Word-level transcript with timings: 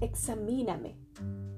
examíname. 0.00 0.96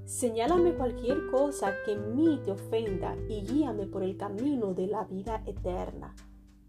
Señálame 0.04 0.74
cualquier 0.74 1.30
cosa 1.30 1.74
que 1.84 1.92
en 1.92 2.16
mí 2.16 2.40
te 2.44 2.52
ofenda 2.52 3.14
y 3.28 3.42
guíame 3.42 3.86
por 3.86 4.02
el 4.02 4.16
camino 4.16 4.72
de 4.72 4.86
la 4.86 5.04
vida 5.04 5.42
eterna. 5.46 6.14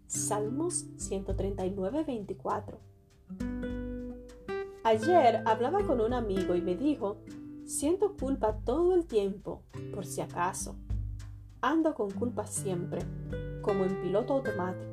Salmos 0.06 0.86
139, 0.96 2.04
24. 2.04 2.78
Ayer 4.82 5.42
hablaba 5.46 5.86
con 5.86 6.00
un 6.00 6.12
amigo 6.12 6.54
y 6.54 6.60
me 6.60 6.74
dijo, 6.74 7.18
siento 7.64 8.16
culpa 8.16 8.58
todo 8.64 8.94
el 8.94 9.06
tiempo, 9.06 9.62
por 9.94 10.04
si 10.04 10.20
acaso. 10.20 10.76
Ando 11.60 11.94
con 11.94 12.10
culpa 12.10 12.46
siempre, 12.46 13.02
como 13.62 13.84
en 13.84 14.02
piloto 14.02 14.34
automático. 14.34 14.89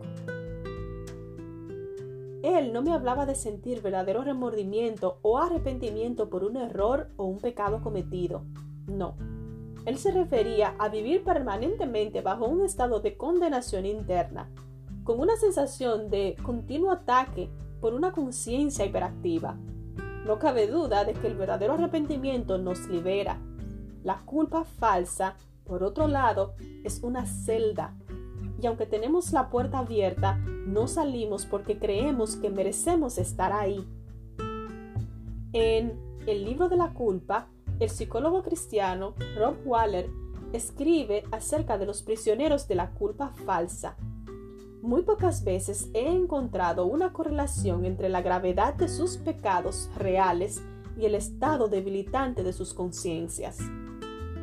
Él 2.44 2.72
no 2.72 2.84
me 2.84 2.94
hablaba 2.94 3.26
de 3.26 3.36
sentir 3.36 3.82
verdadero 3.82 4.24
remordimiento 4.24 5.20
o 5.24 5.40
arrepentimiento 5.40 6.30
por 6.30 6.44
un 6.44 6.58
error 6.58 7.10
o 7.18 7.26
un 7.26 7.40
pecado 7.40 7.82
cometido. 7.82 8.44
No. 8.88 9.16
Él 9.86 9.98
se 9.98 10.12
refería 10.12 10.76
a 10.78 10.90
vivir 10.90 11.24
permanentemente 11.24 12.22
bajo 12.22 12.46
un 12.46 12.64
estado 12.64 13.00
de 13.00 13.18
condenación 13.18 13.86
interna, 13.86 14.52
con 15.04 15.20
una 15.20 15.36
sensación 15.38 16.10
de 16.10 16.36
continuo 16.44 16.92
ataque 16.92 17.50
por 17.80 17.94
una 17.94 18.12
conciencia 18.12 18.86
hiperactiva. 18.86 19.58
No 20.26 20.40
cabe 20.40 20.68
duda 20.68 21.06
de 21.06 21.14
que 21.14 21.28
el 21.28 21.38
verdadero 21.38 21.74
arrepentimiento 21.74 22.58
nos 22.58 22.88
libera. 22.88 23.40
La 24.04 24.22
culpa 24.26 24.64
falsa, 24.66 25.38
por 25.64 25.84
otro 25.84 26.08
lado, 26.08 26.56
es 26.84 27.02
una 27.02 27.26
celda 27.26 27.96
y 28.62 28.68
aunque 28.68 28.86
tenemos 28.86 29.32
la 29.34 29.50
puerta 29.50 29.80
abierta, 29.80 30.38
no 30.66 30.88
salimos 30.88 31.46
porque 31.46 31.78
creemos 31.78 32.36
que 32.36 32.50
merecemos 32.50 33.18
estar 33.18 33.52
ahí. 33.54 33.88
En 35.54 36.06
El 36.26 36.44
libro 36.44 36.68
de 36.68 36.76
la 36.76 36.94
culpa, 36.94 37.48
el 37.80 37.90
psicólogo 37.90 38.44
cristiano 38.44 39.14
Rob 39.38 39.56
Waller 39.66 40.10
escribe 40.52 41.24
acerca 41.32 41.78
de 41.78 41.86
los 41.86 42.02
prisioneros 42.02 42.68
de 42.68 42.76
la 42.76 42.92
culpa 42.92 43.32
falsa. 43.46 43.96
Muy 44.82 45.04
pocas 45.04 45.44
veces 45.44 45.90
he 45.94 46.08
encontrado 46.10 46.86
una 46.86 47.14
correlación 47.14 47.86
entre 47.86 48.10
la 48.10 48.22
gravedad 48.22 48.74
de 48.74 48.90
sus 48.90 49.18
pecados 49.18 49.90
reales 49.96 50.62
y 50.98 51.06
el 51.06 51.16
estado 51.16 51.70
debilitante 51.70 52.44
de 52.44 52.52
sus 52.52 52.74
conciencias. 52.74 53.60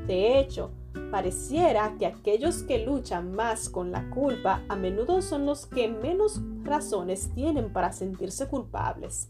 De 0.07 0.39
hecho, 0.39 0.71
Pareciera 1.11 1.95
que 1.99 2.07
aquellos 2.07 2.63
que 2.63 2.85
luchan 2.85 3.35
más 3.35 3.69
con 3.69 3.91
la 3.91 4.09
culpa 4.11 4.63
a 4.69 4.77
menudo 4.77 5.23
son 5.23 5.45
los 5.47 5.67
que 5.67 5.89
menos 5.89 6.41
razones 6.63 7.31
tienen 7.35 7.73
para 7.73 7.93
sentirse 7.93 8.49
culpables. 8.49 9.29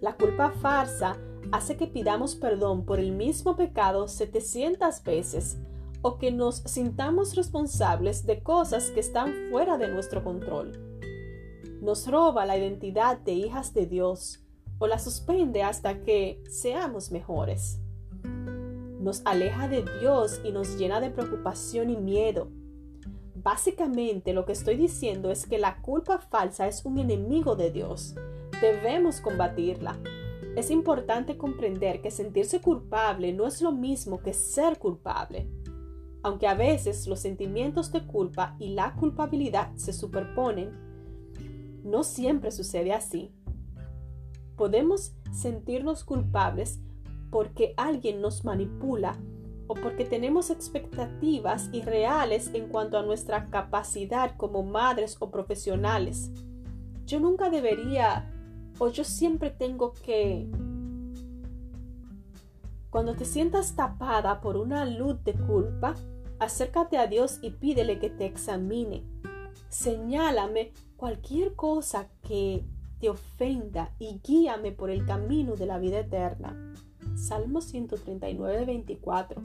La 0.00 0.16
culpa 0.16 0.50
farsa 0.50 1.16
hace 1.52 1.76
que 1.76 1.86
pidamos 1.86 2.34
perdón 2.34 2.84
por 2.84 2.98
el 2.98 3.12
mismo 3.12 3.56
pecado 3.56 4.08
700 4.08 5.02
veces 5.04 5.58
o 6.02 6.18
que 6.18 6.32
nos 6.32 6.56
sintamos 6.66 7.36
responsables 7.36 8.26
de 8.26 8.42
cosas 8.42 8.90
que 8.90 9.00
están 9.00 9.32
fuera 9.50 9.78
de 9.78 9.88
nuestro 9.88 10.22
control. 10.22 10.72
Nos 11.80 12.06
roba 12.08 12.46
la 12.46 12.56
identidad 12.56 13.18
de 13.18 13.32
hijas 13.32 13.74
de 13.74 13.86
Dios 13.86 14.44
o 14.78 14.86
la 14.86 14.98
suspende 14.98 15.62
hasta 15.62 16.02
que 16.02 16.42
seamos 16.48 17.10
mejores 17.10 17.80
nos 19.04 19.20
aleja 19.26 19.68
de 19.68 19.84
Dios 20.00 20.40
y 20.44 20.50
nos 20.50 20.78
llena 20.78 20.98
de 20.98 21.10
preocupación 21.10 21.90
y 21.90 21.96
miedo. 21.96 22.48
Básicamente 23.34 24.32
lo 24.32 24.46
que 24.46 24.52
estoy 24.52 24.76
diciendo 24.76 25.30
es 25.30 25.46
que 25.46 25.58
la 25.58 25.82
culpa 25.82 26.18
falsa 26.18 26.66
es 26.66 26.86
un 26.86 26.98
enemigo 26.98 27.54
de 27.54 27.70
Dios. 27.70 28.14
Debemos 28.62 29.20
combatirla. 29.20 29.98
Es 30.56 30.70
importante 30.70 31.36
comprender 31.36 32.00
que 32.00 32.10
sentirse 32.10 32.62
culpable 32.62 33.34
no 33.34 33.46
es 33.46 33.60
lo 33.60 33.72
mismo 33.72 34.20
que 34.20 34.32
ser 34.32 34.78
culpable. 34.78 35.50
Aunque 36.22 36.46
a 36.46 36.54
veces 36.54 37.06
los 37.06 37.20
sentimientos 37.20 37.92
de 37.92 38.06
culpa 38.06 38.56
y 38.58 38.70
la 38.70 38.94
culpabilidad 38.94 39.74
se 39.76 39.92
superponen, 39.92 40.70
no 41.84 42.04
siempre 42.04 42.50
sucede 42.50 42.94
así. 42.94 43.34
Podemos 44.56 45.14
sentirnos 45.30 46.04
culpables 46.04 46.80
porque 47.34 47.74
alguien 47.76 48.20
nos 48.20 48.44
manipula 48.44 49.18
o 49.66 49.74
porque 49.74 50.04
tenemos 50.04 50.50
expectativas 50.50 51.68
irreales 51.72 52.48
en 52.54 52.68
cuanto 52.68 52.96
a 52.96 53.02
nuestra 53.02 53.50
capacidad 53.50 54.36
como 54.36 54.62
madres 54.62 55.16
o 55.18 55.32
profesionales. 55.32 56.30
Yo 57.06 57.18
nunca 57.18 57.50
debería 57.50 58.32
o 58.78 58.88
yo 58.88 59.02
siempre 59.02 59.50
tengo 59.50 59.94
que... 59.94 60.48
Cuando 62.90 63.16
te 63.16 63.24
sientas 63.24 63.74
tapada 63.74 64.40
por 64.40 64.56
una 64.56 64.84
luz 64.84 65.24
de 65.24 65.34
culpa, 65.34 65.96
acércate 66.38 66.98
a 66.98 67.08
Dios 67.08 67.40
y 67.42 67.50
pídele 67.50 67.98
que 67.98 68.10
te 68.10 68.26
examine. 68.26 69.02
Señálame 69.68 70.72
cualquier 70.96 71.56
cosa 71.56 72.06
que 72.22 72.64
te 73.00 73.10
ofenda 73.10 73.90
y 73.98 74.20
guíame 74.22 74.70
por 74.70 74.88
el 74.88 75.04
camino 75.04 75.56
de 75.56 75.66
la 75.66 75.78
vida 75.78 75.98
eterna. 75.98 76.56
Salmo 77.16 77.60
139, 77.60 78.64
24. 78.64 79.40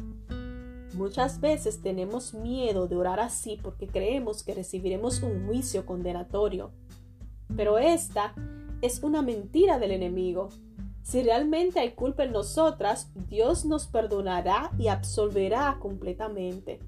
Muchas 0.96 1.40
veces 1.40 1.82
tenemos 1.82 2.34
miedo 2.34 2.88
de 2.88 2.96
orar 2.96 3.20
así 3.20 3.60
porque 3.62 3.88
creemos 3.88 4.44
que 4.44 4.56
recibiremos 4.56 5.22
un 5.22 5.46
juicio 5.46 5.86
condenatorio. 5.86 6.72
Pero 7.56 7.78
esta 7.78 8.34
es 8.82 9.04
una 9.04 9.22
mentira 9.22 9.80
del 9.80 9.92
enemigo. 9.92 10.50
Si 11.04 11.22
realmente 11.22 11.80
hay 11.80 11.92
culpa 11.92 12.24
en 12.24 12.32
nosotras, 12.32 13.12
Dios 13.30 13.66
nos 13.66 13.88
perdonará 13.88 14.72
y 14.78 14.88
absolverá 14.88 15.78
completamente. 15.80 16.80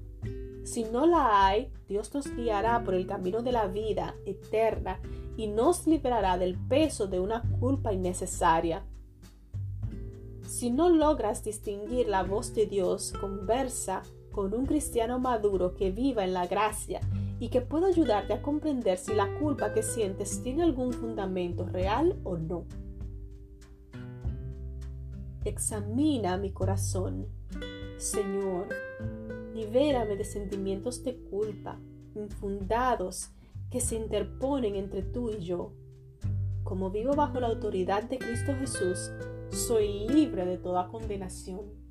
Si 0.64 0.84
no 0.84 1.06
la 1.06 1.46
hay, 1.46 1.72
Dios 1.88 2.14
nos 2.14 2.34
guiará 2.34 2.84
por 2.84 2.94
el 2.94 3.06
camino 3.06 3.42
de 3.42 3.52
la 3.52 3.66
vida 3.66 4.14
eterna 4.26 5.00
y 5.36 5.48
nos 5.48 5.86
liberará 5.86 6.38
del 6.38 6.56
peso 6.56 7.06
de 7.06 7.18
una 7.18 7.42
culpa 7.58 7.92
innecesaria. 7.92 8.84
Si 10.62 10.70
no 10.70 10.90
logras 10.90 11.42
distinguir 11.42 12.06
la 12.06 12.22
voz 12.22 12.54
de 12.54 12.66
Dios, 12.66 13.12
conversa 13.20 14.04
con 14.30 14.54
un 14.54 14.64
cristiano 14.64 15.18
maduro 15.18 15.74
que 15.74 15.90
viva 15.90 16.22
en 16.22 16.32
la 16.32 16.46
gracia 16.46 17.00
y 17.40 17.48
que 17.48 17.62
pueda 17.62 17.88
ayudarte 17.88 18.32
a 18.32 18.42
comprender 18.42 18.96
si 18.96 19.12
la 19.12 19.26
culpa 19.40 19.72
que 19.72 19.82
sientes 19.82 20.40
tiene 20.44 20.62
algún 20.62 20.92
fundamento 20.92 21.66
real 21.66 22.16
o 22.22 22.36
no. 22.36 22.64
Examina 25.44 26.36
mi 26.36 26.52
corazón. 26.52 27.26
Señor, 27.96 28.68
libérame 29.56 30.14
de 30.14 30.24
sentimientos 30.24 31.02
de 31.02 31.16
culpa, 31.24 31.80
infundados, 32.14 33.30
que 33.68 33.80
se 33.80 33.96
interponen 33.96 34.76
entre 34.76 35.02
tú 35.02 35.30
y 35.30 35.40
yo. 35.40 35.72
Como 36.62 36.90
vivo 36.90 37.16
bajo 37.16 37.40
la 37.40 37.48
autoridad 37.48 38.04
de 38.04 38.18
Cristo 38.18 38.54
Jesús, 38.60 39.10
soy 39.52 40.08
libre 40.08 40.44
de 40.46 40.58
toda 40.58 40.88
condenación. 40.88 41.81